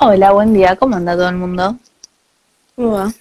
[0.00, 0.76] Hola, buen día.
[0.76, 1.76] ¿Cómo anda todo el mundo?
[2.76, 3.12] ¿Cómo va?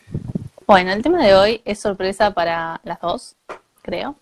[0.66, 3.36] Bueno, el tema de hoy es sorpresa para las dos,
[3.82, 4.16] creo.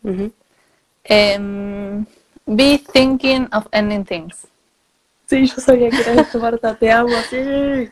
[1.03, 2.05] Em,
[2.45, 4.47] be thinking of ending things.
[5.27, 7.37] Sí, yo sabía que era esto, Marta, te amo, sí.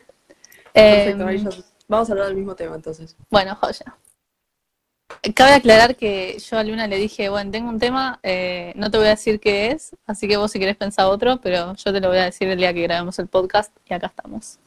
[0.76, 3.14] Em, Perfecto, ahí ya- vamos a hablar del mismo tema entonces.
[3.30, 3.94] bueno, joya.
[5.34, 8.98] Cabe aclarar que yo a Luna le dije, bueno, tengo un tema, eh, no te
[8.98, 12.00] voy a decir qué es, así que vos si querés pensar otro, pero yo te
[12.00, 14.58] lo voy a decir el día que grabemos el podcast y acá estamos.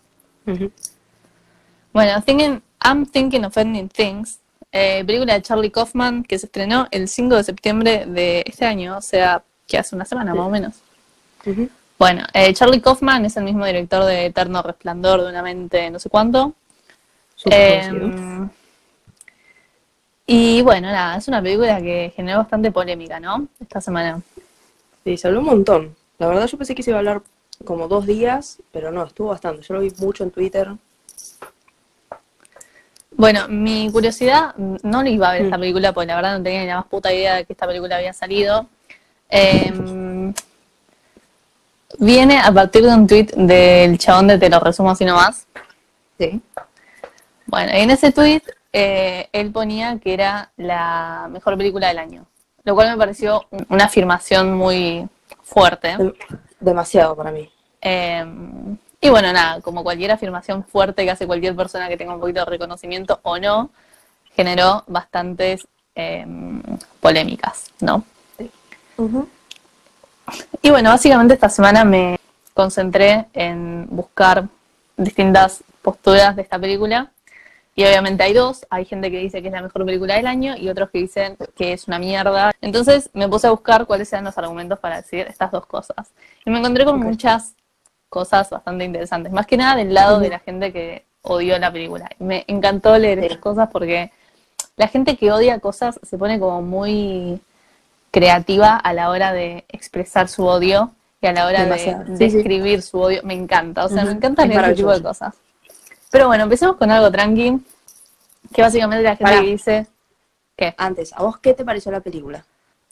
[1.94, 4.40] Bueno, thinking, I'm Thinking of Ending Things,
[4.72, 8.98] eh, película de Charlie Kaufman que se estrenó el 5 de septiembre de este año,
[8.98, 10.38] o sea, que hace una semana Sí.
[10.38, 10.76] más o menos.
[12.00, 16.00] Bueno, eh, Charlie Kaufman es el mismo director de Eterno Resplandor de una mente no
[16.00, 16.54] sé cuánto.
[17.46, 18.50] Eh, conocido.
[20.28, 23.48] Y bueno, nada, es una película que generó bastante polémica, ¿no?
[23.60, 24.22] Esta semana.
[25.04, 25.96] Sí, se habló un montón.
[26.20, 27.22] La verdad yo pensé que se iba a hablar
[27.64, 29.64] como dos días, pero no, estuvo bastante.
[29.64, 30.70] Yo lo vi mucho en Twitter.
[33.12, 35.62] Bueno, mi curiosidad, no le iba a ver esta Mm.
[35.62, 37.96] película porque la verdad no tenía ni la más puta idea de que esta película
[37.96, 38.68] había salido.
[39.30, 39.74] Eh,
[42.00, 45.48] viene a partir de un tweet del chabón de Te lo resumo así nomás.
[46.20, 46.42] Sí.
[47.48, 48.42] Bueno, y en ese tweet
[48.80, 52.26] eh, él ponía que era la mejor película del año,
[52.64, 55.08] lo cual me pareció un- una afirmación muy
[55.44, 55.98] fuerte.
[56.60, 57.50] Demasiado para mí.
[57.82, 58.24] Eh,
[59.02, 62.42] y bueno, nada, como cualquier afirmación fuerte que hace cualquier persona que tenga un poquito
[62.42, 63.70] de reconocimiento o no,
[64.36, 66.26] generó bastantes eh,
[67.00, 68.04] polémicas, ¿no?
[68.98, 69.28] Ujú.
[70.62, 72.20] Y bueno, básicamente esta semana me
[72.54, 74.48] concentré en buscar
[74.98, 77.12] distintas posturas de esta película.
[77.80, 80.58] Y obviamente hay dos, hay gente que dice que es la mejor película del año
[80.58, 82.52] y otros que dicen que es una mierda.
[82.60, 86.10] Entonces me puse a buscar cuáles eran los argumentos para decir estas dos cosas.
[86.44, 87.54] Y me encontré con muchas
[88.10, 92.10] cosas bastante interesantes, más que nada del lado de la gente que odió la película.
[92.20, 93.26] Y me encantó leer Sí.
[93.26, 94.12] estas cosas porque
[94.76, 97.40] la gente que odia cosas se pone como muy
[98.10, 102.06] creativa a la hora de expresar su odio y a la hora de Demasiado.
[102.08, 102.38] Sí, sí.
[102.38, 103.22] describir su odio.
[103.24, 105.36] Me encanta, o sea, me encanta leer ese tipo de cosas.
[106.10, 107.60] Pero bueno, empecemos con algo tranqui,
[108.54, 109.42] que básicamente la gente Pará.
[109.42, 109.88] que dice
[110.56, 112.46] que Antes, ¿a vos qué te pareció la película?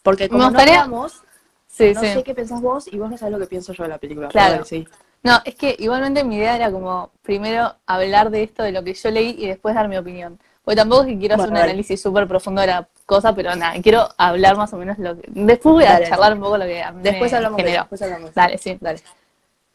[0.04, 1.24] Porque como no hablamos,
[1.68, 2.08] sí, no sí.
[2.14, 4.28] sé qué pensás vos y vos no sabés lo que pienso yo de la película.
[4.28, 4.54] Claro.
[4.54, 4.88] Dale, sí.
[5.24, 8.94] No, es que igualmente mi idea era como primero hablar de esto, de lo que
[8.94, 10.40] yo leí y después dar mi opinión.
[10.64, 13.56] Porque tampoco es que quiero hacer Bueno, un análisis súper profundo de la cosa, pero
[13.56, 15.28] nada, quiero hablar más o menos lo que...
[15.30, 18.34] Después voy a Dale, charlar un poco lo que Después hablamos de después hablamos.
[18.36, 18.78] Dale, sí.
[18.80, 19.00] Dale.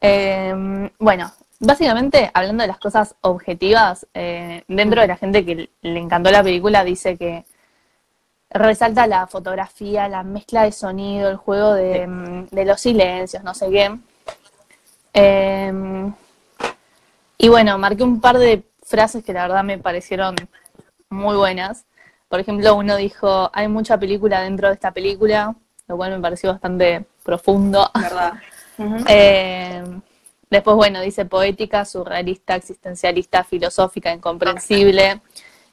[0.01, 6.01] Eh, bueno, básicamente, hablando de las cosas objetivas, eh, dentro de la gente que le
[6.01, 7.45] encantó la película, dice que
[8.51, 13.55] resalta la fotografía, la mezcla de sonido, el juego de, mm, de los silencios, no
[13.55, 13.97] sé qué.
[15.15, 16.13] Eh,
[17.39, 20.35] y bueno, marqué un par de frases que la verdad me parecieron
[21.11, 21.85] muy buenas.
[22.29, 25.55] Por ejemplo, uno dijo, hay mucha película dentro de esta película,
[25.89, 27.91] lo cual me pareció bastante profundo.
[27.95, 28.35] ¿Verdad?
[29.09, 29.85] Eh,
[30.51, 35.21] después, bueno, dice poética, surrealista, existencialista, filosófica, incomprensible.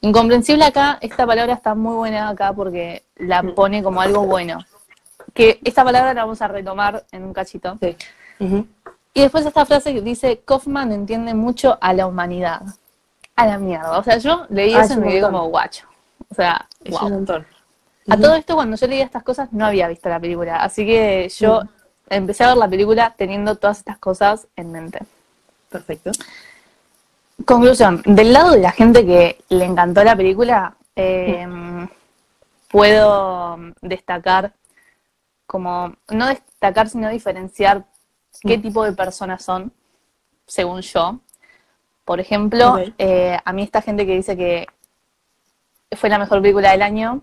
[0.02, 3.56] Incomprensible acá, esta palabra está muy buena acá porque la Mm.
[3.56, 4.60] pone como algo bueno.
[5.34, 7.78] Que esta palabra la vamos a retomar en un cachito.
[7.82, 7.96] Sí.
[9.14, 12.62] Y después esta frase que dice, Kaufman entiende mucho a la humanidad.
[13.36, 13.98] A la mierda.
[13.98, 15.88] O sea, yo leí Ah, eso es y me quedé como guacho.
[16.30, 17.06] O sea, Es wow.
[17.08, 17.48] un montón.
[18.10, 20.58] A todo esto, cuando yo leía estas cosas, no había visto la película.
[20.64, 21.70] Así que yo Mm.
[22.10, 25.00] Empecé a ver la película teniendo todas estas cosas en mente.
[25.70, 26.12] Perfecto.
[27.46, 31.48] Conclusión, del lado de la gente que le encantó la película, eh,
[32.70, 34.54] puedo destacar,
[35.46, 37.86] como, no destacar, sino diferenciar
[38.42, 38.62] qué Mm.
[38.62, 39.72] tipo de personas son,
[40.46, 41.20] según yo.
[42.04, 44.68] Por ejemplo, eh, a mí esta gente que dice que
[45.96, 47.22] fue la mejor película del año,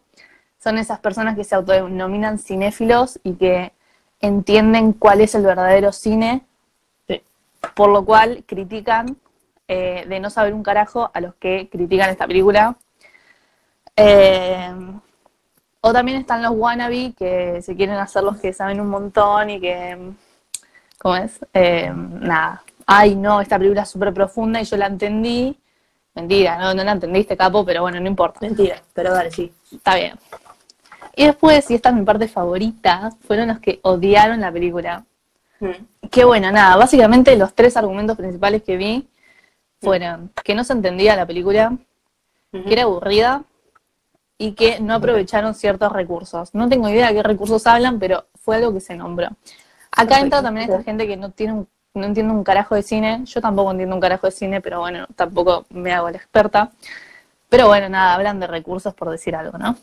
[0.62, 3.73] son esas personas que se autodenominan cinéfilos y que
[4.24, 6.42] entienden cuál es el verdadero cine
[7.06, 7.22] Sí.
[7.74, 9.16] por lo cual critican
[9.68, 12.76] eh, de no saber un carajo a los que critican esta película.
[13.96, 14.70] Eh,
[15.80, 19.60] o también están los wannabe que se quieren hacer los que saben un montón y
[19.60, 20.12] que,
[20.98, 21.38] ¿cómo es?
[21.52, 25.58] Eh, nada, ay no, esta película es súper profunda y yo la entendí.
[26.14, 28.38] Mentira, no, no la entendiste, capo, pero bueno, no importa.
[28.40, 29.52] Mentira, pero dale, sí.
[29.72, 30.16] Está bien.
[31.16, 35.04] Y después, y esta es mi parte favorita, fueron los que odiaron la película.
[35.60, 36.08] Mm.
[36.10, 39.08] Qué bueno, nada, básicamente los tres argumentos principales que vi
[39.80, 41.76] fueron que no se entendía la película,
[42.50, 43.44] que era aburrida
[44.38, 46.54] y que no aprovecharon ciertos recursos.
[46.54, 49.28] No tengo idea de qué recursos hablan, pero fue algo que se nombró.
[49.90, 53.22] Acá entra también esta gente que no tiene un no entiendo un carajo de cine.
[53.24, 56.72] Yo tampoco entiendo un carajo de cine, pero bueno, tampoco me hago la experta.
[57.48, 59.76] Pero bueno, nada, hablan de recursos por decir algo, ¿no?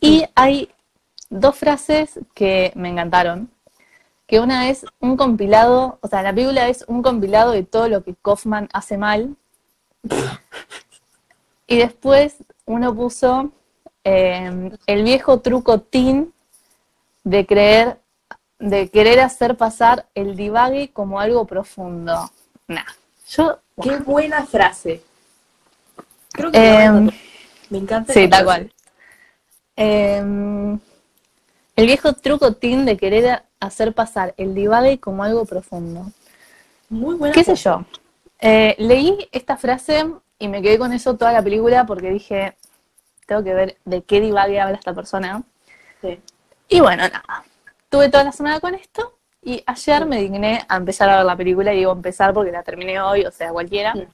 [0.00, 0.70] Y hay
[1.28, 3.50] dos frases que me encantaron.
[4.26, 8.02] Que una es un compilado, o sea, la película es un compilado de todo lo
[8.04, 9.36] que Kaufman hace mal.
[11.66, 13.52] Y después uno puso
[14.04, 16.32] eh, el viejo truco teen
[17.24, 17.98] de creer,
[18.58, 22.30] de querer hacer pasar el divague como algo profundo.
[22.66, 22.84] Nah,
[23.28, 25.02] yo Qué buena frase.
[26.32, 26.90] Creo que Eh,
[27.70, 28.12] me, encanta.
[28.12, 28.44] Sí, tal frase.
[28.44, 28.72] cual.
[29.82, 30.18] Eh,
[31.76, 36.04] el viejo truco teen de querer hacer pasar el divague como algo profundo.
[36.90, 37.86] Muy buena ¿Qué sé yo?
[38.40, 40.04] Eh, leí esta frase
[40.38, 42.58] y me quedé con eso toda la película porque dije,
[43.24, 45.42] tengo que ver de qué divague habla esta persona.
[46.02, 46.20] Sí.
[46.68, 47.44] Y bueno, nada.
[47.88, 51.36] Tuve toda la semana con esto y ayer me digné a empezar a ver la
[51.36, 53.94] película y digo empezar porque la terminé hoy, o sea, cualquiera.
[53.94, 54.06] Sí.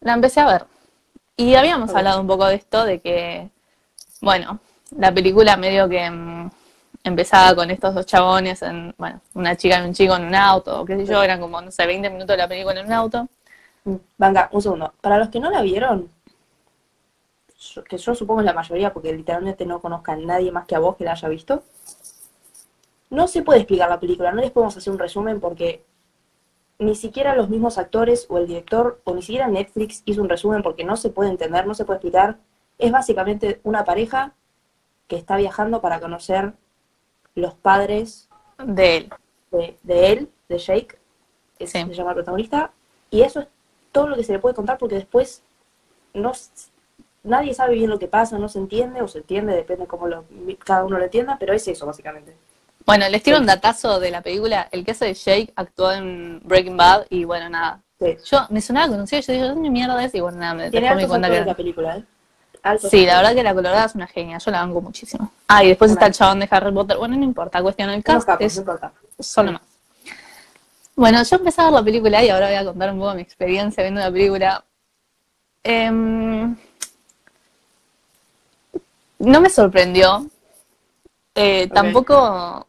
[0.00, 0.64] La empecé a ver.
[1.36, 3.50] Y habíamos hablado un poco de esto, de que,
[4.22, 4.60] bueno,
[4.96, 6.50] la película medio que mm,
[7.04, 10.80] empezaba con estos dos chabones, en, bueno, una chica y un chico en un auto,
[10.80, 12.92] o qué sé yo, eran como, no sé, 20 minutos de la película en un
[12.92, 13.28] auto.
[13.84, 14.94] Mm, Venga, un segundo.
[15.00, 16.10] Para los que no la vieron,
[17.58, 20.76] yo- que yo supongo es la mayoría, porque literalmente no conozca a nadie más que
[20.76, 21.62] a vos que la haya visto,
[23.10, 25.84] no se puede explicar la película, no les podemos hacer un resumen porque
[26.78, 30.62] ni siquiera los mismos actores o el director o ni siquiera Netflix hizo un resumen
[30.62, 32.38] porque no se puede entender, no se puede explicar.
[32.78, 34.34] Es básicamente una pareja
[35.08, 36.52] que está viajando para conocer
[37.34, 38.28] los padres
[38.58, 39.10] De él.
[39.50, 40.98] de, de él, de Jake,
[41.58, 41.78] que Sí.
[41.84, 42.70] se llama el protagonista,
[43.10, 43.48] y eso es
[43.92, 45.42] todo lo que se le puede contar porque después
[46.14, 46.32] no
[47.24, 50.24] nadie sabe bien lo que pasa, no se entiende o se entiende, depende cómo lo,
[50.64, 52.34] cada uno lo entienda, pero es eso básicamente.
[52.86, 53.40] Bueno, les tiro Sí.
[53.42, 54.66] un datazo de la película.
[54.70, 57.82] El que hace de Jake actuó en Breaking Bad y bueno, nada.
[58.00, 58.16] Sí.
[58.24, 60.14] Yo me sonaba conocido, yo digo, ¿dónde mierda es?
[60.14, 62.04] Y bueno, nada, me Tiene altos cuenta que la película, ¿eh?
[62.76, 65.32] Sí, la verdad que la colorada es una genia, yo la banco muchísimo.
[65.46, 66.96] Ah, y después está el chabón de Harry Potter.
[66.96, 68.92] Bueno, no importa, cuestión el cast capos, es no importa.
[69.18, 69.62] solo más.
[70.96, 73.22] Bueno, yo empecé a ver la película y ahora voy a contar un poco mi
[73.22, 74.64] experiencia viendo la película.
[75.62, 76.56] Em,
[79.18, 80.26] no me sorprendió.
[81.34, 81.68] Eh.
[81.72, 82.66] Tampoco,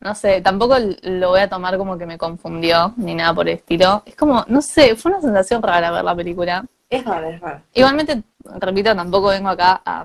[0.00, 3.56] no sé, tampoco lo voy a tomar como que me confundió ni nada por el
[3.56, 4.02] estilo.
[4.06, 6.64] Es como, no sé, fue una sensación rara ver la película.
[6.90, 7.62] Es rara, es rara.
[7.74, 8.22] Igualmente,
[8.58, 10.04] repito, tampoco vengo acá a,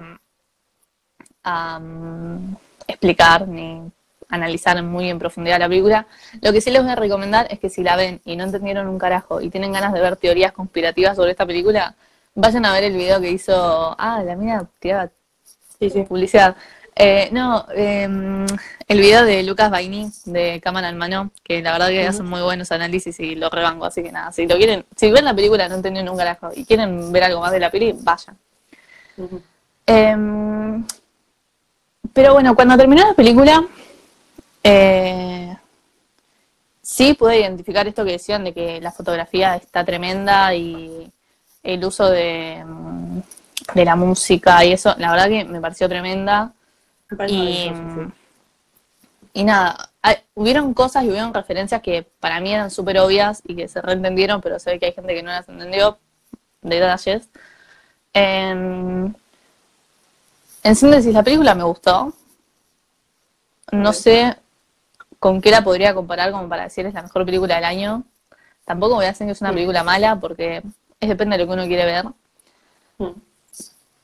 [1.44, 2.56] a, mm,
[2.88, 3.82] explicar ni
[4.30, 6.08] analizar muy en profundidad la película.
[6.42, 8.88] Lo que sí les voy a recomendar es que si la ven y no entendieron
[8.88, 11.96] un carajo y tienen ganas de ver teorías conspirativas sobre esta película,
[12.36, 13.96] vayan a ver el video que hizo.
[13.98, 15.10] Ah, la mina tiraba
[15.80, 16.04] Sí, sí.
[16.04, 16.56] publicidad.
[16.96, 18.08] Eh, no, eh,
[18.88, 22.42] el video de Lucas Baini de Cámara en Mano, que la verdad que hacen muy
[22.42, 25.68] buenos análisis y lo rebango, así que nada, si lo quieren, si ven la película
[25.68, 28.38] no entendieron un carajo y quieren ver algo más de la peli, vayan.
[29.88, 30.86] Em,
[32.14, 33.66] pero bueno, cuando terminó la película,
[34.64, 35.58] eh,
[36.82, 41.12] sí pude identificar esto que decían de que la fotografía está tremenda y
[41.64, 43.20] el uso de, mm,
[43.74, 46.54] de la música y eso, la verdad que me pareció tremenda.
[47.18, 47.72] Me Y,
[49.34, 53.56] y nada, hay- hubieron cosas y hubieron referencias que para mí eran súper obvias y
[53.56, 55.98] que se reentendieron, pero se ve que hay gente que no las entendió,
[56.62, 57.30] detalles.
[58.14, 59.16] En,
[60.64, 62.14] en síntesis, la película me gustó.
[63.72, 64.38] No sé
[65.20, 68.04] con qué la podría comparar como para decir es la mejor película del año.
[68.66, 70.62] Tampoco voy a decir que es una película mala porque
[71.00, 72.06] es depende de lo que uno quiere ver.
[73.00, 73.20] Mm.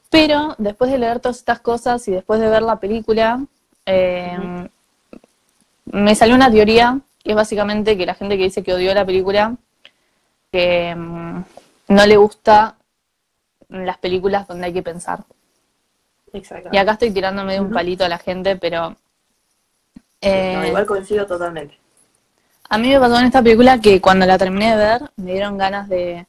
[0.09, 3.45] Pero después de leer todas estas cosas y después de ver la película,
[3.85, 4.67] eh,
[5.85, 9.05] me salió una teoría que es básicamente que la gente que dice que odió la
[9.05, 9.55] película,
[10.51, 11.43] que mm,
[11.89, 12.75] no le gusta
[13.69, 15.23] las películas donde hay que pensar.
[16.33, 16.69] Exacto.
[16.71, 18.95] Y acá estoy tirándome de un palito a la gente, pero No,
[20.21, 21.77] eh, igual coincido totalmente.
[22.69, 25.57] a mí me pasó en esta película que cuando la terminé de ver me dieron
[25.57, 26.27] ganas de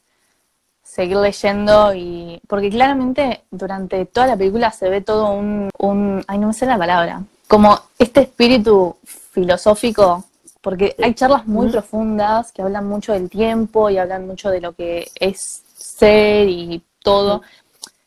[0.90, 6.38] seguir leyendo y porque claramente durante toda la película se ve todo un, un ay
[6.38, 10.24] no me sé la palabra como este espíritu filosófico
[10.60, 14.72] porque hay charlas muy profundas que hablan mucho del tiempo y hablan mucho de lo
[14.72, 17.42] que es ser y todo.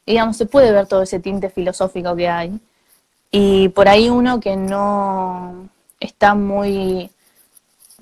[0.06, 2.60] Y digamos se puede ver todo ese tinte filosófico que hay.
[3.32, 5.68] Y por ahí uno que no
[6.00, 7.10] está muy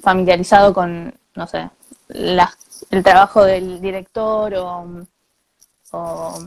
[0.01, 1.69] familiarizado con, no sé,
[2.09, 2.57] las-
[2.89, 4.85] el trabajo del director o,
[5.91, 6.39] o,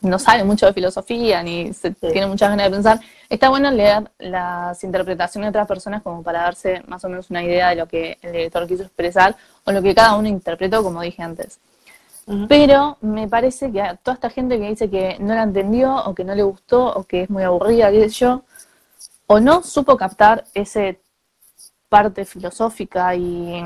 [0.00, 1.96] no sabe mucho de filosofía ni se Sí.
[2.12, 6.42] tiene muchas ganas de pensar, está bueno leer las interpretaciones de otras personas como para
[6.42, 9.82] darse más o menos una idea de lo que el director quiso expresar o lo
[9.82, 11.58] que cada uno interpretó, como dije antes.
[12.46, 16.14] Pero me parece que a toda esta gente que dice que no la entendió o
[16.14, 18.42] que no le gustó o que es muy aburrida, qué sé yo,
[19.26, 21.00] o no supo captar ese
[21.88, 23.62] parte filosófica y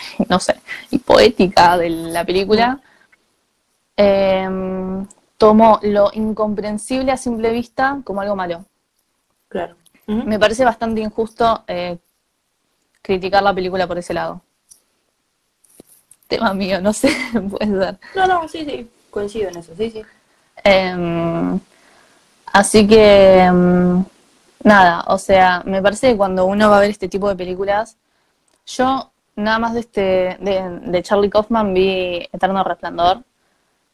[0.28, 0.56] no sé,
[0.90, 2.80] y poética de la película,
[3.96, 8.64] em, tomó lo incomprensible a simple vista como algo malo.
[9.48, 9.76] Claro.
[10.06, 11.98] Me parece bastante injusto eh,
[13.02, 14.40] criticar la película por ese lado.
[16.28, 17.10] Tema mío, no sé,
[17.50, 17.98] puede ser.
[18.14, 20.02] No, no, sí, sí, coincido en eso, sí, sí.
[20.64, 21.60] Em,
[22.46, 24.04] así que, em,
[24.62, 27.96] nada, o sea, me parece que cuando uno va a ver este tipo de películas,
[28.66, 33.18] yo nada más de este de, de Charlie Kaufman vi Eterno Resplandor,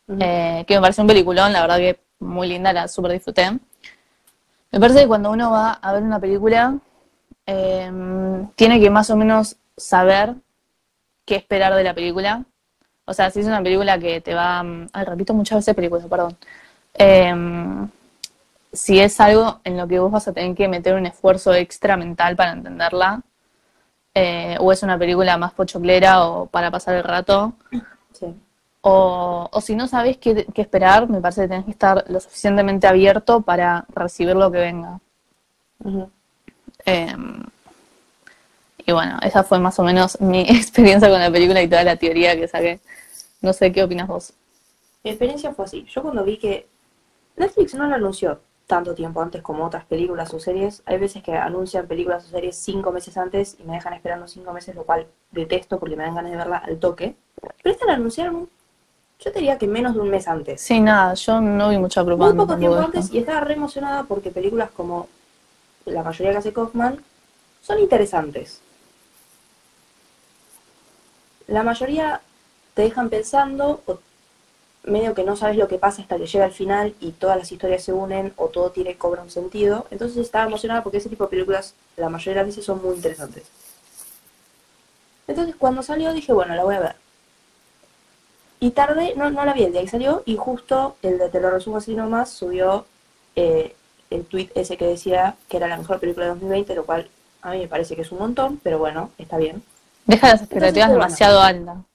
[0.09, 0.19] Ujú.
[0.21, 3.51] eh, que me parece un peliculón, la verdad que muy linda, la super disfruté.
[4.73, 6.77] Me parece que cuando uno va a ver una película,
[7.47, 10.35] em, tiene que más o menos saber
[11.25, 12.45] qué esperar de la película.
[13.07, 14.63] O sea, si es una película que te va...
[14.63, 16.37] mm, Ay, repito muchas veces película, perdón.
[16.95, 17.89] Em,
[18.73, 21.97] si es algo en lo que vos vas a tener que meter un esfuerzo extra
[21.97, 23.23] mental para entenderla,
[24.15, 27.55] eh, o es una película más pochoclera o para pasar el rato,
[28.13, 28.27] Sí.
[28.81, 32.21] o, o si no sabes qué, qué esperar, me parece que tenés que estar lo
[32.21, 35.01] suficientemente abierto para recibir lo que venga.
[36.85, 37.43] Em,
[38.87, 41.97] y bueno, esa fue más o menos mi experiencia con la película y toda la
[41.97, 42.81] teoría que saqué.
[43.41, 44.33] No sé qué opinas vos.
[45.03, 45.85] Mi experiencia fue así.
[45.91, 46.67] Yo cuando vi que
[47.37, 51.37] Netflix no lo anunció tanto tiempo antes como otras películas o series, hay veces que
[51.37, 55.07] anuncian películas o series cinco meses antes y me dejan esperando cinco meses, lo cual
[55.33, 57.15] detesto porque me dan ganas de verla al toque.
[57.63, 58.49] Pero esta la anunciaron,
[59.21, 60.61] yo te diría que menos de un mes antes.
[60.63, 62.43] Sí, nada, yo no vi mucha Muy propaganda.
[62.45, 65.09] poco tiempo antes y estaba re emocionada porque películas como
[65.85, 66.99] la mayoría que hace Kaufman
[67.63, 68.61] son interesantes.
[71.47, 72.23] La mayoría
[72.73, 73.99] te dejan pensando o
[74.85, 77.51] medio que no sabes lo que pasa hasta que llega al final y todas las
[77.51, 79.87] historias se unen o todo tiene cobra un sentido.
[79.91, 82.95] Entonces estaba emocionada porque ese tipo de películas la mayoría de las veces son muy
[82.97, 83.45] interesantes.
[85.27, 86.97] Entonces cuando salió dije, bueno, la voy a ver.
[88.61, 91.41] Y tarde, no, no la vi el día que salió y justo el de Te
[91.41, 92.87] lo resumo así nomás subió
[93.37, 93.75] eh,
[94.11, 97.09] el tweet ese que decía que era la mejor película de 2020, lo cual
[97.43, 99.63] a mí me parece que es un montón, pero bueno, está bien.
[100.07, 101.05] Deja las expectativas Entonces, bueno.
[101.05, 101.94] demasiado altas.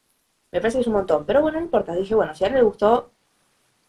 [0.51, 1.94] Me parece que es un montón, pero bueno, no importa.
[1.94, 3.12] Dije, bueno, si a él le gustó,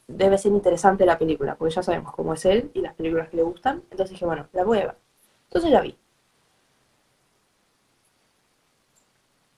[0.06, 3.36] debe ser interesante la película, porque ya sabemos cómo es él y las películas que
[3.36, 3.82] le gustan.
[3.90, 4.96] Entonces dije, bueno, la voy a ver.
[5.48, 5.96] Entonces la vi.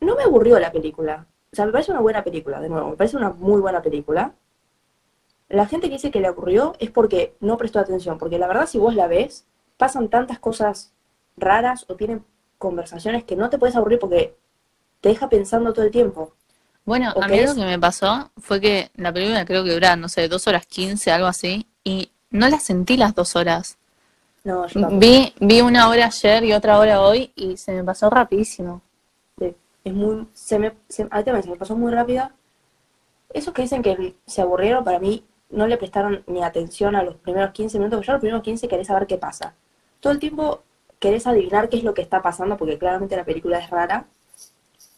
[0.01, 1.27] No me aburrió la película.
[1.53, 4.35] O sea, me parece una buena película, de nuevo, me parece una muy buena película.
[5.49, 8.67] La gente que dice que le aburrió es porque no prestó atención, porque la verdad
[8.67, 10.93] si vos la ves, pasan tantas cosas
[11.37, 12.25] raras o tienen
[12.59, 14.35] conversaciones que no te puedes aburrir porque
[15.01, 16.33] te deja pensando todo el tiempo.
[16.85, 17.51] Bueno, ¿O a mí es?
[17.57, 20.67] lo que me pasó fue que la película creo que dura, no sé, dos horas
[20.67, 23.79] quince, algo así, y no la sentí las dos horas.
[24.45, 24.89] No, yo.
[24.91, 28.83] Vi, vi una hora ayer y otra hora hoy y se me pasó rapidísimo.
[29.39, 32.33] Sí, es muy, se me, se, a mí también se me pasó muy rápida.
[33.33, 37.15] Esos que dicen que se aburrieron, para mí no le prestaron ni atención a los
[37.17, 39.55] primeros 15 minutos, porque ya los primeros 15 querés saber qué pasa.
[40.01, 40.63] Todo el tiempo
[40.99, 44.07] querés adivinar qué es lo que está pasando, porque claramente la película es rara.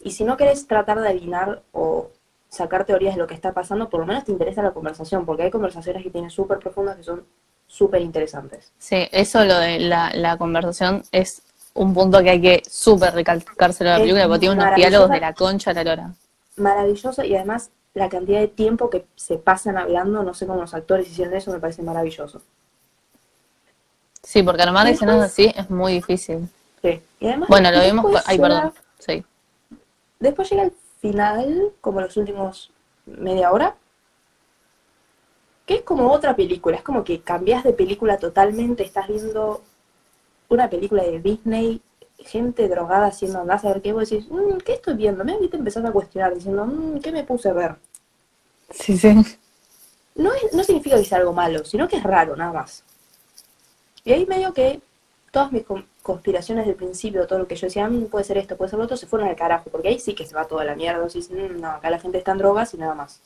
[0.04, 2.11] Y si no querés tratar de adivinar o
[2.49, 5.42] sacar teorías de lo que está pasando, por lo menos te interesa la conversación, porque
[5.42, 7.25] hay conversaciones que tienen súper profundas que son
[7.66, 8.70] súper interesantes.
[8.78, 11.42] Sí, eso lo de la, la conversación es
[11.73, 15.20] un punto que hay que súper recalcárselo a la película porque tiene unos diálogos de
[15.20, 16.14] la concha a la lora.
[16.56, 20.75] maravilloso y además la cantidad de tiempo que se pasan hablando, no sé cómo los
[20.75, 22.40] actores hicieron eso, me parece maravilloso.
[24.23, 26.49] Sí, porque armar escenas así es muy difícil.
[26.82, 27.02] Sí.
[27.20, 28.23] Y además, Bueno, lo vimos.
[28.26, 28.73] Ay, perdón.
[28.99, 29.25] Sí.
[30.18, 32.71] Después llega el final, como los últimos
[33.06, 33.76] media hora,
[35.66, 39.62] que es como otra película, es como que cambias de película totalmente, estás viendo
[40.49, 41.80] una película de Disney,
[42.18, 45.25] gente drogada haciendo andás a ver qué, vos decís, "Mm, ¿qué estoy viendo?
[45.25, 47.76] Me te empezás a cuestionar, diciendo, "Mm, ¿qué me puse a ver?
[48.71, 49.14] Sí, sí.
[50.16, 52.85] no, es- no significa que sea algo malo, sino que es raro, nada más.
[54.04, 54.80] Y ahí medio que
[55.35, 58.57] todas mis con- conspiraciones del principio, todo lo que yo decía, "Mm, puede ser esto,
[58.57, 60.64] puede ser lo otro, se fueron al carajo, porque ahí sí que se va toda
[60.64, 63.21] la mierda, decís, "Mm, no, acá la gente está en drogas y nada más.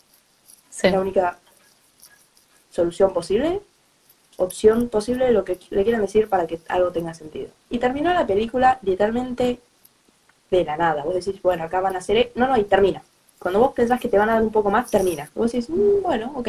[0.71, 0.87] sí.
[0.89, 1.39] Es la única
[2.71, 3.61] solución posible,
[4.37, 7.51] opción posible, lo que le quieran decir para que algo tenga sentido.
[7.71, 9.61] Y terminó la película literalmente
[10.51, 11.05] de la nada.
[11.05, 12.17] Vos decís, bueno, acá van a hacer...
[12.17, 12.33] e-".
[12.37, 13.03] No, no, y termina.
[13.39, 15.31] Cuando vos pensás que te van a dar un poco más, termina.
[15.35, 16.49] Vos decís, "Mm, bueno, ok.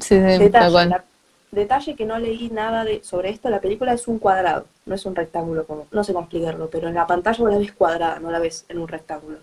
[0.00, 1.04] Sí, sí, tal Detalle, la-
[1.50, 5.06] detalle que no leí nada de, sobre esto, la película es un cuadrado, no es
[5.06, 8.18] un rectángulo, como, no sé cómo explicarlo, pero en la pantalla vos la ves cuadrada,
[8.20, 9.38] no la ves en un rectángulo.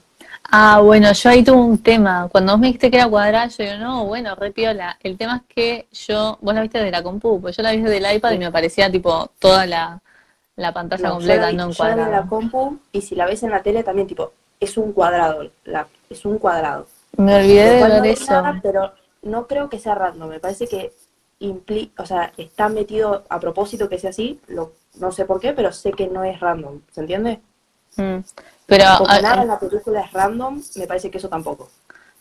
[0.52, 2.28] Ah, bueno, yo ahí tuve un tema.
[2.32, 4.98] Cuando vos me dijiste que era cuadrada, yo digo, no, bueno, re piola.
[5.02, 7.82] El tema es que yo, vos la viste de la compu, pues yo la vi
[7.82, 10.02] del iPad y me aparecía tipo toda la,
[10.56, 12.30] la pantalla No, completa, vi, no en yo la vi la cuadrado.
[12.30, 16.26] compu y si la ves en la tele también, tipo, es un cuadrado, la, es
[16.26, 16.88] un cuadrado.
[17.18, 18.26] Me olvidé de no ver eso.
[18.32, 18.94] nada, pero
[19.24, 20.94] no creo que sea random, me parece que
[21.40, 25.54] implica, o sea, está metido a propósito que sea así, lo, no sé por qué,
[25.54, 27.40] pero sé que no es random, ¿se entiende?
[27.98, 28.18] Mm.
[28.66, 31.70] Pero Como a- nada a- en la película es random, me parece que eso tampoco.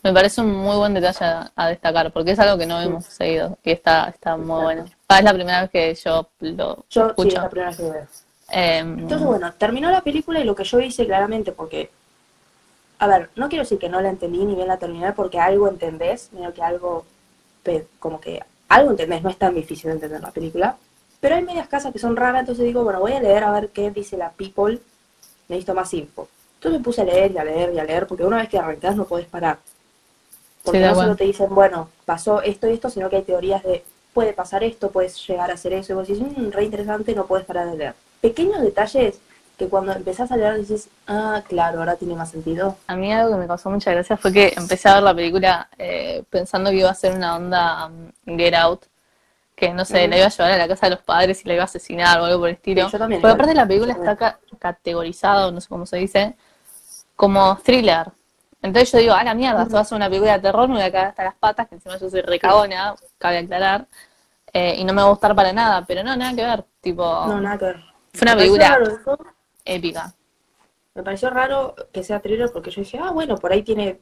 [0.03, 3.05] me parece un muy buen detalle a, a destacar, porque es algo que no hemos
[3.05, 4.63] seguido y está, está muy Exacto.
[4.63, 4.85] bueno.
[5.07, 7.27] Ah, es la primera vez que yo lo Yo sí, escucho.
[7.29, 8.07] es la primera vez que lo veo.
[8.51, 11.89] Em, Entonces, bueno, terminó la película y lo que yo hice claramente, porque,
[12.99, 15.67] a ver, no quiero decir que no la entendí ni bien la terminé, porque algo
[15.67, 17.05] entendés, medio que algo,
[17.99, 20.77] como que algo entendés, no es tan difícil de entender la película,
[21.19, 23.69] pero hay medias casas que son raras, entonces digo, bueno, voy a leer a ver
[23.69, 24.79] qué dice la people,
[25.47, 26.27] necesito más info.
[26.55, 28.57] Entonces me puse a leer y a leer y a leer, porque una vez que
[28.57, 29.59] arrancás no podés parar.
[30.63, 33.63] Porque Sí, no solo te dicen, bueno, pasó esto y esto, sino que hay teorías
[33.63, 37.13] de, puede pasar esto, puedes llegar a hacer eso, y vos decís, mmm, re interesante,
[37.13, 37.95] no puedes parar de leer.
[38.21, 39.19] Pequeños detalles
[39.57, 42.77] que cuando empezás a leer dices, ah, claro, ahora tiene más sentido.
[42.87, 45.69] A mí algo que me causó mucha gracia fue que empecé a ver la película
[45.77, 48.85] eh, pensando que iba a ser una onda um, Get Out,
[49.55, 51.53] que no sé, la iba a llevar a la casa de los padres y la
[51.55, 52.85] iba a asesinar o algo por el estilo.
[52.87, 56.35] Sí, yo también, Porque aparte la película está ca- categorizada, no sé cómo se dice,
[57.15, 58.07] como thriller.
[58.61, 60.75] Entonces yo digo, a la mierda, esto va a ser una película de terror, me
[60.75, 63.87] voy a cagar hasta las patas, que encima yo soy recagona, cabe aclarar,
[64.53, 67.03] eh, y no me va a gustar para nada, pero no, nada que ver, tipo,
[67.03, 67.83] No, nada que ver.
[68.13, 68.79] fue una película
[69.65, 70.13] épica.
[70.95, 74.01] Me pareció raro que sea thriller porque yo dije, ah, bueno, por ahí tiene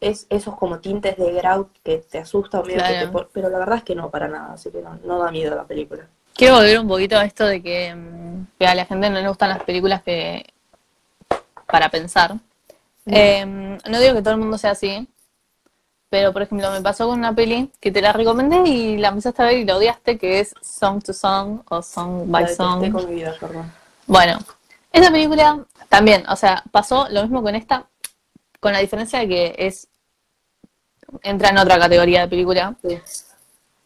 [0.00, 2.98] es, esos como tintes de Get Out que te Claro.
[2.98, 5.30] te pon- pero la verdad es que no, para nada, así que no, no da
[5.30, 6.06] miedo la película.
[6.34, 9.28] Quiero volver un poquito a esto de que, mm, que a la gente no le
[9.28, 10.46] gustan las películas que
[11.66, 12.34] para pensar.
[13.06, 15.08] Eh, no digo que todo el mundo sea así,
[16.08, 19.42] pero por ejemplo me pasó con una peli que te la recomendé y la empezaste
[19.42, 22.92] a ver y la odiaste, que es Song to Song o Song by Song.
[22.92, 23.72] con mi vida, perdón.
[24.06, 24.38] Bueno,
[24.92, 27.86] esa película también, o sea, pasó lo mismo con esta,
[28.62, 29.88] con la diferencia de que es
[31.24, 32.76] entra en otra categoría de película.
[32.80, 32.96] Sí.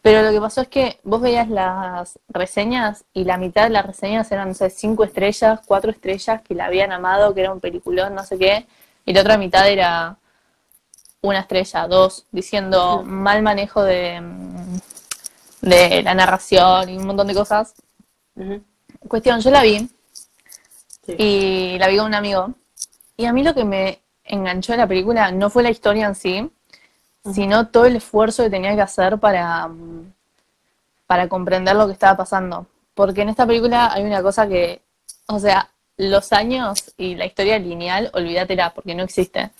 [0.03, 3.87] Pero lo que pasó es que vos veías las reseñas y la mitad de las
[3.87, 7.59] reseñas eran, no sé, cinco estrellas, cuatro estrellas, que la habían amado, que era un
[7.59, 8.67] peliculón, no sé qué,
[9.03, 10.15] y la otra mitad era
[11.21, 14.77] una estrella, dos, diciendo mal manejo de, mm,
[15.61, 17.73] de la narración y un montón de cosas.
[19.07, 19.89] Cuestión, yo la vi
[21.03, 21.15] Sí.
[21.17, 22.53] y la vi con un amigo,
[23.17, 26.51] y a mí lo que me enganchó la película no fue la historia en sí,
[27.33, 30.13] sino todo el esfuerzo que tenía que hacer para, mm,
[31.05, 32.67] para comprender lo que estaba pasando.
[32.93, 34.81] Porque en esta película hay una cosa que,
[35.27, 39.51] o sea, los años y la historia lineal, olvídatela, porque no existe.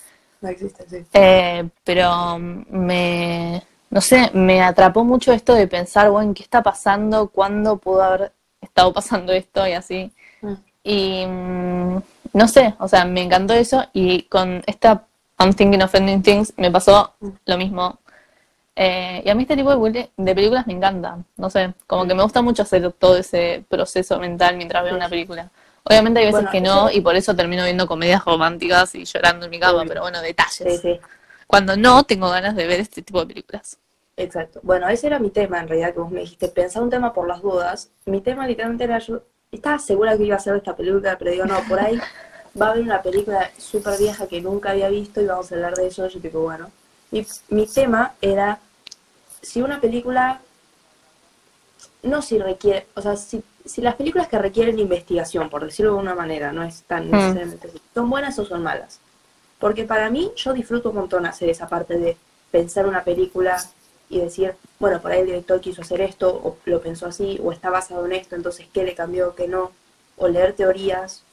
[0.42, 1.06] No existe, sí.
[1.14, 6.62] Eh, pero mm, me, no sé, me atrapó mucho esto de pensar, bueno, ¿qué está
[6.62, 7.30] pasando?
[7.30, 9.68] ¿Cuándo pudo haber estado pasando esto?
[9.68, 10.12] Y así.
[10.42, 10.54] Mm.
[10.84, 12.02] Y mm,
[12.38, 15.08] no sé, o sea, me encantó eso y con esta
[15.40, 17.98] I'm Thinking of Ending Things me pasó lo mismo.
[18.76, 22.22] Eh, y a mí este tipo de, películas me encanta, no sé, como que me
[22.22, 25.50] gusta mucho hacer todo ese proceso mental mientras veo una película.
[25.84, 29.46] Obviamente hay veces Bueno, que no y por eso termino viendo comedias románticas y llorando
[29.46, 30.80] en mi cama, pero bueno, detalles.
[30.80, 31.00] sí,
[31.48, 33.80] Cuando no, tengo ganas de ver este tipo de películas.
[34.16, 34.60] exacto.
[34.62, 37.28] Bueno, ese era mi tema en realidad, que vos me dijiste, pensá un tema por
[37.28, 37.90] las dudas.
[38.06, 39.24] Mi tema literalmente era yo,
[39.58, 42.00] estaba segura que iba a ser esta película, pero digo, no, por ahí
[42.60, 45.76] va a haber una película súper vieja que nunca había visto y vamos a hablar
[45.76, 46.08] de eso.
[46.08, 46.72] Yo tipo, bueno.
[47.12, 48.60] Mi, mi tema era
[49.42, 50.42] si una película
[52.04, 56.00] no si requiere, o sea, si, si las películas que requieren investigación, por decirlo de
[56.00, 59.00] una manera, no es tan necesariamente así, son buenas o son malas.
[59.60, 62.18] Porque para mí, yo disfruto un montón hacer esa parte de
[62.52, 63.58] pensar una película
[64.10, 67.52] y decir, bueno, por ahí el director quiso hacer esto, o lo pensó así, o
[67.52, 69.72] está basado en esto, entonces qué le cambió, qué no,
[70.18, 71.24] o leer teorías,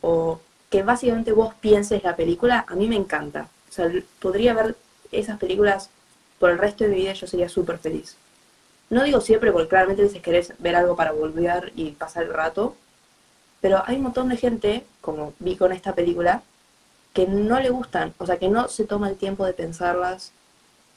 [0.00, 0.40] o
[0.70, 3.48] que básicamente vos pienses la película, a mí me encanta.
[3.68, 3.90] O sea,
[4.20, 4.76] podría ver
[5.10, 5.90] esas películas
[6.38, 8.16] por el resto de mi vida, yo sería súper feliz.
[8.90, 12.32] No digo siempre, porque claramente a veces querés ver algo para volver y pasar el
[12.32, 12.76] rato,
[13.60, 16.42] pero hay un montón de gente, como vi con esta película,
[17.12, 20.32] que no le gustan, o sea, que no se toma el tiempo de pensarlas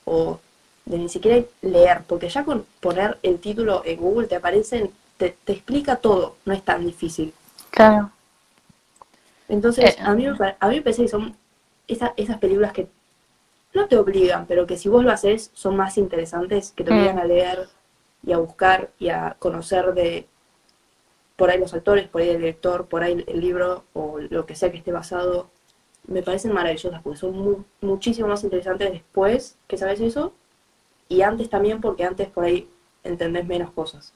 [0.05, 0.39] o
[0.85, 5.35] de ni siquiera leer, porque ya con poner el título en Google te aparecen, te,
[5.43, 7.33] te explica todo, no es tan difícil.
[7.71, 8.11] Claro.
[9.47, 11.35] Entonces, Eh, a, mí me, pare- a mí me parece que son
[11.87, 12.87] esa- esas películas que
[13.73, 16.95] no te obligan, pero que si vos lo haces son más interesantes, que te Mm.
[16.95, 17.69] obligan a leer
[18.25, 20.27] y a buscar y a conocer de
[21.35, 24.55] por ahí los actores, por ahí el director, por ahí el libro o lo que
[24.55, 25.49] sea que esté basado,
[26.07, 30.33] me parecen maravillosas porque son mu- muchísimo más interesantes después que sabes eso
[31.07, 32.69] y antes también porque antes por ahí
[33.03, 34.13] entendés menos cosas.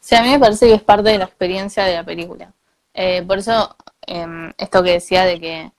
[0.00, 2.52] Sí, a mí me parece que es parte de la experiencia de la película.
[2.94, 5.72] Eh, por eso, em, esto que decía de que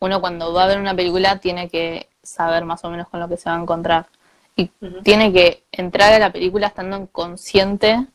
[0.00, 3.28] uno cuando va a ver una película tiene que saber más o menos con lo
[3.28, 4.06] que se va a encontrar.
[4.56, 4.70] Y
[5.02, 8.06] tiene que entrar a la película estando consciente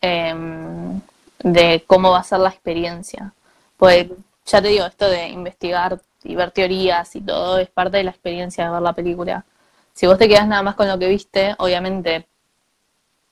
[0.00, 1.00] em,
[1.40, 3.32] de cómo va a ser la experiencia.
[3.76, 4.08] Pues
[4.46, 8.10] ya te digo, esto de investigar y ver teorías y todo es parte de la
[8.10, 9.44] experiencia de ver la película.
[9.98, 12.28] Si vos te quedas nada más con lo que viste, obviamente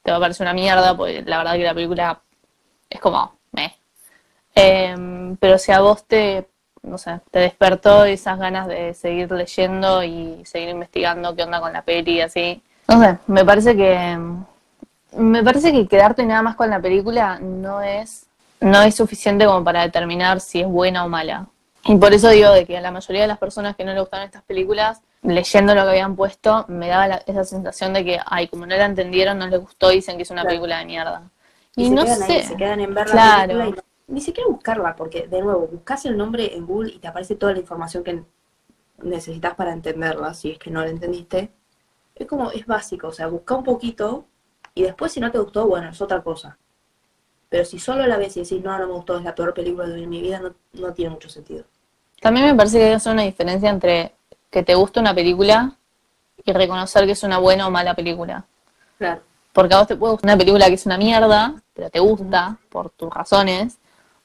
[0.02, 2.20] te va a parecer una mierda, porque la verdad que la película
[2.90, 3.72] es como, meh.
[4.52, 6.48] Em, pero si a vos te,
[6.82, 11.72] no sé, te despertó esas ganas de seguir leyendo y seguir investigando qué onda con
[11.72, 14.18] la peli y así, no sé, me parece que
[15.12, 18.26] me parece que quedarte nada más con la película no es
[18.58, 21.46] no es suficiente como para determinar si es buena o mala.
[21.88, 24.00] Y por eso digo de que a la mayoría de las personas que no le
[24.00, 28.18] gustaron estas películas, leyendo lo que habían puesto, me daba la- esa sensación de que,
[28.26, 30.54] ay, como no la entendieron, no les gustó dicen que es una Claro.
[30.54, 31.30] película de mierda.
[31.76, 32.32] Y, Y, se no quedan sé.
[32.32, 33.42] ahí, se quedan en ver la Claro.
[33.52, 36.98] película y no- ni siquiera buscarla, porque de nuevo, buscas el nombre en Google y
[36.98, 38.22] te aparece toda la información que
[39.02, 41.52] necesitas para entenderla, si es que no la entendiste.
[42.14, 44.26] Es como, es básico, o sea, busca un poquito
[44.74, 46.58] y después si no te gustó, bueno, es otra cosa.
[47.48, 49.86] Pero si solo la ves y decís, no, no me gustó, es la peor película
[49.86, 51.64] de mi vida, no, no tiene mucho sentido.
[52.20, 54.12] También me parece que hay que hacer una diferencia entre
[54.50, 55.72] que te guste una película
[56.44, 58.44] y reconocer que es una buena o mala película.
[58.98, 59.22] Claro.
[59.52, 62.58] Porque a vos te puede gustar una película que es una mierda, pero te gusta
[62.68, 63.78] por tus razones,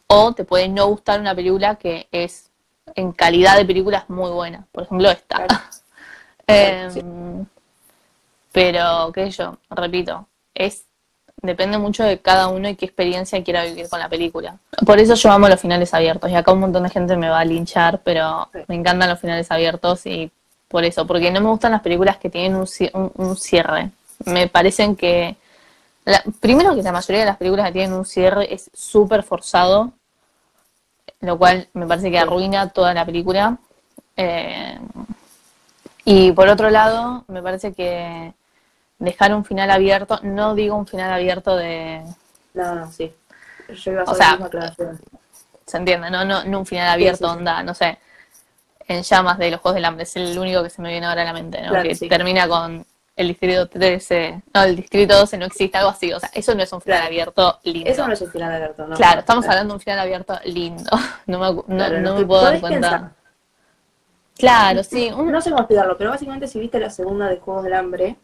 [0.07, 2.49] o te puede no gustar una película que es
[2.95, 4.65] en calidad de película es muy buena.
[4.71, 5.37] Por ejemplo, esta.
[5.37, 5.53] Claro.
[6.47, 7.01] Em, Sí.
[8.51, 10.85] Pero, qué sé yo, repito, es
[11.41, 14.57] depende mucho de cada uno y qué experiencia quiera vivir con la película.
[14.85, 16.29] Por eso yo amo los finales abiertos.
[16.29, 18.59] Y acá un montón de gente me va a linchar, pero Sí.
[18.67, 20.31] me encantan los finales abiertos y
[20.67, 23.91] por eso, porque no me gustan las películas que tienen un, un- un cierre.
[24.25, 25.35] Me parecen que
[26.05, 29.91] la- primero que la mayoría de las películas que tienen un cierre es súper forzado,
[31.21, 33.57] lo cual me parece que arruina toda la película.
[34.17, 34.79] Eh,
[36.05, 38.33] y por otro lado, me parece que
[39.01, 42.03] dejar un final abierto, no digo un final abierto de,
[42.53, 43.13] No, no, sí.
[43.69, 44.99] Yo iba a O sea, la misma aclaración.
[45.65, 47.37] se entiende, no, no, no un final abierto, sí, sí.
[47.37, 47.97] onda, no sé,
[48.87, 51.21] en llamas de los Juegos del Hambre, es el único que se me viene ahora
[51.23, 51.69] a la mente, ¿no?
[51.69, 52.07] Claro, que sí.
[52.09, 52.85] termina con
[53.15, 56.63] el distrito 13, no, el distrito 12 no existe, algo así, o sea, eso no
[56.63, 57.07] es un final Claro.
[57.11, 57.89] abierto lindo.
[57.89, 58.95] Eso no es un final abierto, ¿no?
[58.95, 60.89] Claro, estamos hablando de un final abierto lindo.
[61.27, 62.79] No me, no, no me puedo dar cuenta.
[62.79, 63.11] pensar.
[64.37, 67.63] Claro, sí, un- No sé cómo explicarlo, pero básicamente si viste la segunda de Juegos
[67.63, 68.17] del Hambre,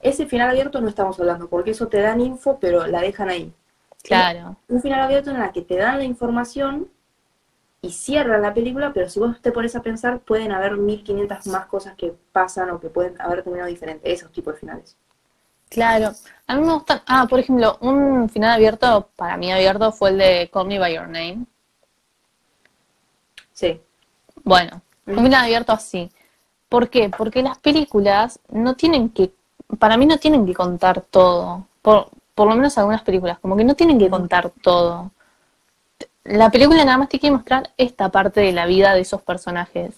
[0.00, 3.52] ese final abierto no estamos hablando, porque eso te dan info, pero la dejan ahí.
[4.02, 4.56] claro.
[4.68, 6.88] Un final abierto en la que te dan la información
[7.80, 11.66] y cierran la película, pero si vos te pones a pensar, pueden haber 1500 más
[11.66, 14.96] cosas que pasan o que pueden haber terminado diferente, esos tipos de finales.
[15.68, 16.12] Claro,
[16.46, 17.02] a mí me gustan.
[17.06, 20.94] Ah, por ejemplo, un final abierto, para mí abierto, fue el de Call Me By
[20.94, 21.46] Your Name.
[23.52, 23.80] Sí,
[24.44, 26.10] Bueno, un final abierto así.
[26.68, 27.10] ¿Por qué?
[27.10, 29.32] Porque las películas no tienen que,
[29.78, 31.66] para mí no tienen que contar todo.
[31.82, 35.10] Por, por lo menos algunas películas, como que no tienen que contar todo.
[36.24, 39.94] La película nada más te quiere mostrar esta parte de la vida de esos personajes.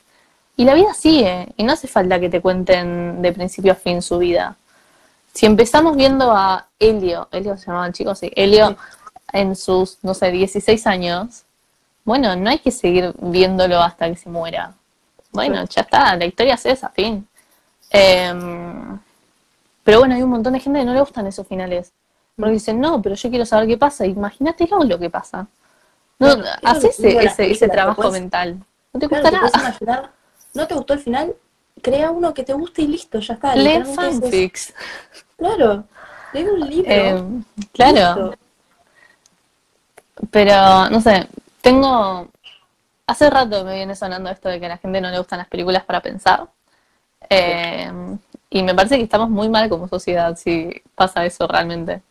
[0.57, 4.03] Y la vida sigue, y no hace falta que te cuenten de principio a fin
[4.03, 4.57] su vida.
[5.33, 8.77] Si empezamos viendo a Helio, Helio se llamaba el chico, sí, Helio
[9.33, 11.45] en sus, no sé, 16 años,
[12.05, 14.75] bueno, no hay que seguir viéndolo hasta que se muera.
[15.33, 17.27] Bueno, ya está, la historia es esa, fin.
[17.91, 18.99] Em,
[19.85, 21.93] pero bueno, hay un montón de gente que no le gustan esos finales.
[22.37, 24.07] Porque dicen, no, pero yo quiero saber qué pasa.
[24.07, 25.47] Imagínatelo lo que pasa.
[26.19, 28.59] No, Bueno, eso haz es lo ese, ese, trabajo mental.
[28.93, 29.51] No te claro, nada.
[29.55, 30.11] imaginar,
[30.55, 31.35] no te gustó el final,
[31.81, 33.55] crea uno que te guste y listo, ya está.
[33.55, 34.75] Lee fanfics.
[35.37, 35.85] Claro,
[36.33, 36.91] lee un libro.
[36.91, 37.95] Em, claro.
[37.99, 38.39] listo.
[40.31, 41.27] Pero, no sé,
[41.63, 42.29] tengo...
[43.07, 45.49] Hace rato me viene sonando esto de que a la gente no le gustan las
[45.49, 46.47] películas para pensar.
[47.29, 47.91] Eh,
[48.51, 52.03] y me parece que estamos muy mal como sociedad si pasa eso realmente.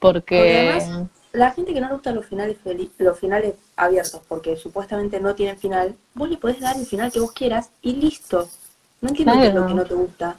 [0.00, 0.36] Porque...
[0.36, 2.56] Porque además, la gente que no le gusta los finales
[2.98, 7.20] los finales abiertos, porque supuestamente no tienen final, vos le podés dar el final que
[7.20, 8.48] vos quieras y listo.
[9.00, 9.68] No entiendo qué es lo Claro.
[9.68, 10.36] que no te gusta.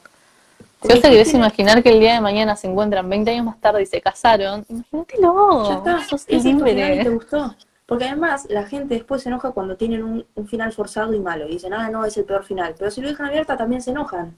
[0.82, 3.60] Si vos te querés imaginar que el día de mañana se encuentran 20 años más
[3.60, 5.68] tarde y se casaron, imagínatelo.
[5.68, 6.64] Ya está, sos es final
[7.02, 7.54] te gustó.
[7.86, 11.46] Porque además la gente después se enoja cuando tienen un, un final forzado y malo.
[11.48, 12.74] Y dicen, ah, no, es el peor final.
[12.78, 14.36] Pero si lo dejan abierta también se enojan.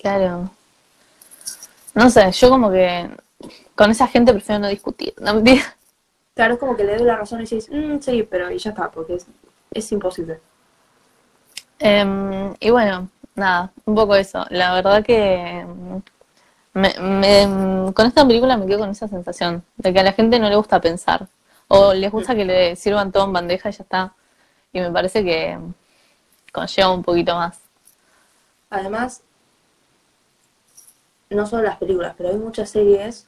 [0.00, 0.50] Claro.
[1.94, 3.10] No sé, yo como que
[3.74, 5.14] con esa gente prefiero no discutir.
[5.20, 5.42] No.
[6.34, 8.70] Claro, es como que le doy la razón y dices, "Mm, sí, pero y ya
[8.70, 9.26] está, porque es,
[9.72, 10.40] es imposible.
[11.78, 14.46] Em, y bueno, nada, un poco eso.
[14.50, 15.66] La verdad que
[16.74, 20.38] me- me- con esta película me quedo con esa sensación de que a la gente
[20.38, 21.26] no le gusta pensar
[21.68, 24.12] o les gusta que le sirvan todo en bandeja y ya está.
[24.72, 25.58] Y me parece que
[26.52, 27.58] conlleva un poquito más.
[28.70, 29.22] Además,
[31.30, 33.26] no solo las películas, pero hay muchas series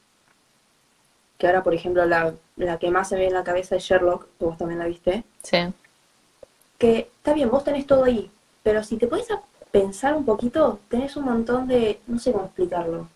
[1.37, 4.27] que ahora, por ejemplo, la, la que más se ve en la cabeza es Sherlock,
[4.37, 5.57] que vos también la viste, Sí,
[6.77, 8.29] que está bien, vos tenés todo ahí,
[8.61, 12.45] pero si te pones a pensar un poquito, tenés un montón de, no sé cómo
[12.45, 13.07] explicarlo,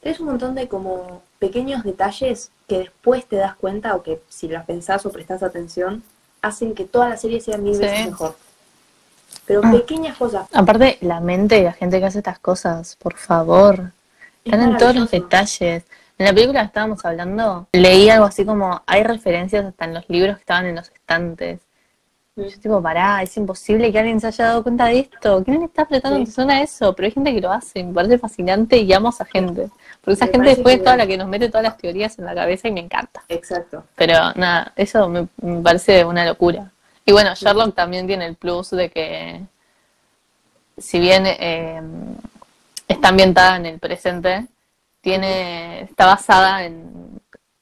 [0.00, 4.48] tenés un montón de como pequeños detalles que después te das cuenta o que si
[4.48, 6.02] las pensás o prestás atención,
[6.40, 7.80] hacen que toda la serie sea mil Sí.
[7.80, 8.36] veces mejor.
[9.46, 9.70] Pero Ah.
[9.72, 10.46] pequeñas cosas.
[10.52, 13.92] Aparte, la mente de la gente que hace estas cosas, por favor,
[14.44, 15.84] están en todos los detalles.
[16.16, 20.08] En la película que estábamos hablando, leí algo así como, hay referencias hasta en los
[20.08, 21.60] libros que estaban en los estantes.
[22.36, 22.42] Mm.
[22.42, 25.42] Yo tipo, pará, es imposible que alguien se haya dado cuenta de esto.
[25.44, 26.22] ¿Quién le está prestando Sí.
[26.22, 26.94] atención a eso?
[26.94, 29.70] Pero hay gente que lo hace, me parece fascinante y amo a esa gente.
[30.00, 32.24] Porque esa Me gente después es toda la que nos mete todas las teorías en
[32.24, 33.22] la cabeza y me encanta.
[33.28, 33.84] Exacto.
[33.96, 36.70] Pero nada, eso me, me parece una locura.
[37.04, 39.42] Y bueno, Sherlock también tiene el plus de que,
[40.78, 41.82] si bien eh,
[42.88, 44.46] está ambientada en el presente,
[45.00, 47.20] tiene está basada en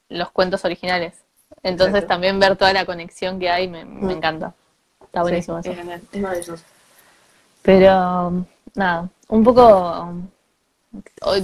[0.09, 1.13] los cuentos originales.
[1.61, 2.13] Entonces Exacto.
[2.13, 4.53] también ver toda la conexión que hay me, me encanta.
[5.03, 5.71] Está buenísimo Sí, eso.
[5.71, 6.63] es genial, es maravilloso.
[7.61, 10.13] Pero nada, un poco...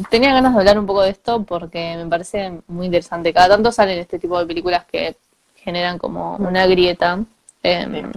[0.09, 3.33] Tenía ganas de hablar un poco de esto porque me parece muy interesante.
[3.33, 5.15] Cada tanto salen este tipo de películas que
[5.55, 7.19] generan como una grieta
[7.63, 8.13] en, en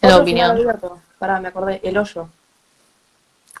[0.00, 0.50] la opinión.
[0.52, 0.98] abierto.
[1.18, 2.28] Pará, me acordé, El Hoyo.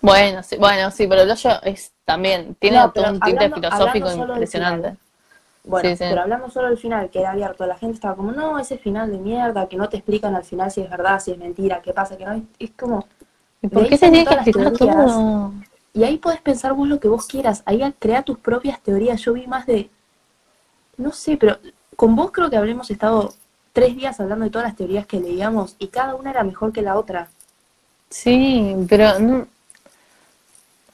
[0.00, 4.10] Bueno, sí, bueno, sí, pero el hoyo es también, tiene No, todo un tinte filosófico
[4.12, 4.96] impresionante.
[5.64, 6.04] Bueno, Sí, sí.
[6.08, 7.64] pero hablamos solo del final, que era abierto.
[7.66, 10.72] La gente estaba como, no, ese final de mierda, que no te explican al final
[10.72, 12.42] si es verdad, si es mentira, qué pasa, que no.
[12.58, 13.06] Es como.
[13.60, 15.06] ¿Y por ahí qué se salen tiene que todas las explicar teorías.
[15.14, 15.52] todo?
[15.94, 17.62] Y ahí podés pensar vos lo que vos quieras.
[17.64, 19.20] Ahí crea tus propias teorías.
[19.20, 19.88] Yo vi más de.
[20.96, 21.58] No sé, pero
[21.94, 23.32] con vos creo que habremos estado
[23.72, 26.82] tres días hablando de todas las teorías que leíamos y cada una era mejor que
[26.82, 27.28] la otra.
[28.10, 29.46] Sí, pero no...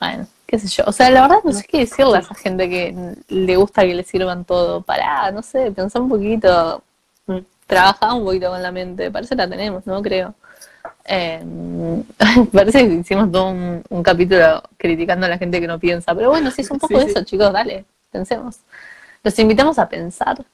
[0.00, 0.84] Bueno, qué sé yo.
[0.86, 3.94] O sea, la verdad no sé qué decirle a esa gente que le gusta que
[3.94, 4.80] le sirvan todo.
[4.82, 6.82] Pará, no sé, pensá un poquito.
[7.26, 7.38] Mm.
[7.66, 9.10] Trabajá un poquito con la mente.
[9.10, 10.00] Parece que la tenemos, ¿no?
[10.00, 10.34] Creo.
[11.04, 11.42] Eh,
[12.52, 16.14] parece que hicimos todo un, un capítulo criticando a la gente que no piensa.
[16.14, 17.10] Pero bueno, sí es un poco Sí, de sí.
[17.16, 18.58] eso, chicos, dale, pensemos.
[19.24, 20.44] Los invitamos a pensar.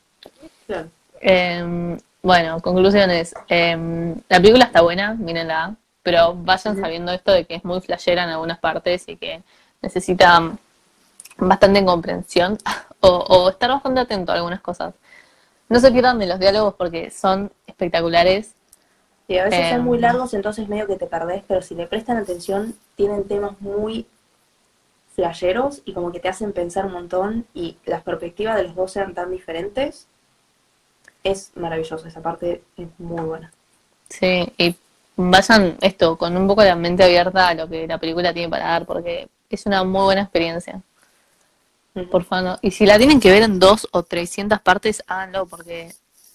[0.66, 0.88] Claro.
[1.20, 3.34] Eh, bueno, conclusiones.
[3.48, 8.24] Eh, la película está buena, mírenla, pero vayan sabiendo esto de que es muy flashera
[8.24, 9.42] en algunas partes y que
[9.82, 10.56] necesita mm,
[11.36, 12.56] bastante comprensión
[13.00, 14.94] o, o estar bastante atento a algunas cosas.
[15.68, 18.54] No se pierdan de los diálogos porque son espectaculares.
[19.28, 19.76] Y a veces Em.
[19.76, 23.60] son muy largos, entonces medio que te perdés, pero si le prestan atención, tienen temas
[23.60, 24.06] muy
[25.14, 28.92] flasheros y como que te hacen pensar un montón y las perspectivas de los dos
[28.92, 30.08] sean tan diferentes.
[31.24, 33.50] Es maravilloso, esa parte es muy buena.
[34.08, 34.76] Sí, y
[35.16, 38.66] vayan esto con un poco la mente abierta a lo que la película tiene para
[38.66, 40.80] dar porque es una muy buena experiencia.
[42.10, 42.58] Por favor, no.
[42.60, 45.92] y si la tienen que ver en dos o trescientas partes, háganlo porque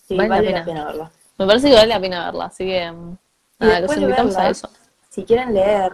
[0.07, 0.59] Sí, vale la vale, pena.
[0.59, 1.11] la pena verla.
[1.37, 3.17] Me parece que vale la pena verla, así que mm,
[3.59, 4.69] nada, los invitamos a eso.
[5.09, 5.93] Si quieren leer,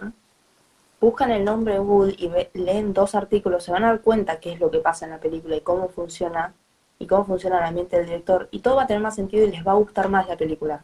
[1.00, 4.52] buscan el nombre Wood y ve- leen dos artículos, se van a dar cuenta qué
[4.52, 6.54] es lo que pasa en la película y cómo funciona
[6.98, 9.50] y cómo funciona la mente del director y todo va a tener más sentido y
[9.50, 10.82] les va a gustar más la película.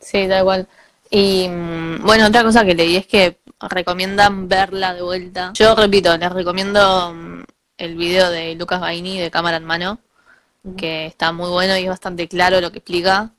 [0.00, 0.66] Sí, da igual.
[1.10, 5.52] Y mm, bueno, otra cosa que leí es que recomiendan verla de vuelta.
[5.54, 7.42] Yo repito, les recomiendo mm,
[7.76, 9.98] el video de Lucas Baini de cámara en mano,
[10.76, 13.30] que está muy bueno y es bastante claro lo que explica.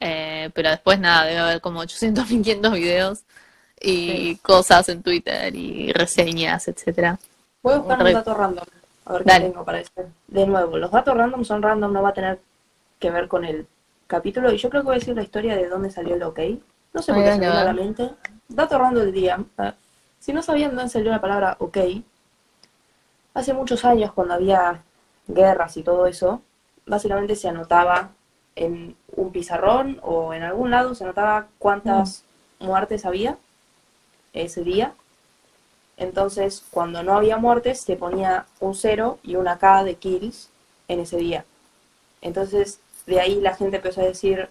[0.00, 3.20] Eh, pero después nada, debe haber como 800, 500 videos
[3.80, 4.38] y Sí.
[4.42, 7.18] cosas en Twitter y reseñas, etcétera.
[7.62, 8.64] Voy a buscar un dato random,
[9.04, 10.06] a ver qué tengo para este.
[10.28, 12.40] De nuevo, los datos random son random, no va a tener
[12.98, 13.66] que ver con el
[14.06, 14.52] capítulo.
[14.52, 16.38] Y yo creo que voy a decir la historia de dónde salió el OK.
[16.92, 18.10] No sé por qué se me a la mente.
[18.48, 19.44] Dato random del día.
[19.58, 19.74] Ah,
[20.18, 21.78] Si no sabían dónde salió la palabra OK,
[23.34, 24.82] hace muchos años cuando había
[25.26, 26.42] guerras y todo eso,
[26.86, 28.10] básicamente se anotaba
[28.54, 32.24] en un pizarrón o en algún lado, se anotaba cuántas
[32.58, 33.38] muertes había
[34.32, 34.94] ese día.
[35.96, 40.48] Entonces, cuando no había muertes, se ponía un 0 y una K de kills
[40.88, 41.44] en ese día.
[42.20, 44.48] Entonces, de ahí la gente empezó a decir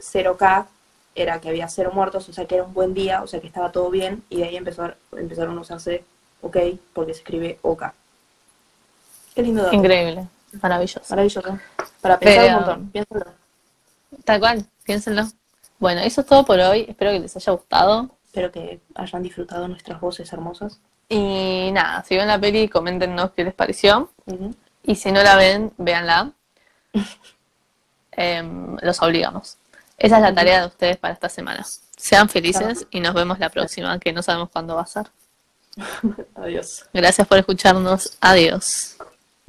[0.00, 0.66] 0K
[1.14, 3.48] era que había cero muertos, o sea que era un buen día, o sea que
[3.48, 6.04] estaba todo bien, y de ahí empezó, empezaron a usarse
[6.42, 6.56] OK
[6.92, 7.84] porque se escribe OK.
[9.34, 9.74] Qué lindo dato.
[9.74, 10.28] Increíble,
[10.62, 11.06] maravilloso.
[11.10, 11.58] Maravilloso.
[12.00, 13.26] Para pensar Pero- un montón, piénsalo.
[14.24, 15.24] Tal cual, piénsenlo.
[15.78, 16.86] Bueno, eso es todo por hoy.
[16.88, 18.10] Espero que les haya gustado.
[18.38, 20.78] Espero que hayan disfrutado nuestras voces hermosas.
[21.08, 24.12] Y nada, si ven la peli, coméntenos qué les pareció.
[24.84, 26.32] Y si no la ven, véanla.
[28.12, 29.58] Em, los obligamos.
[29.96, 31.64] Esa es la tarea de ustedes para esta semana.
[31.96, 35.06] Sean felices y nos vemos la próxima, que no sabemos cuándo va a ser.
[36.34, 36.84] Adiós.
[36.92, 38.18] Gracias por escucharnos.
[38.20, 38.96] Adiós.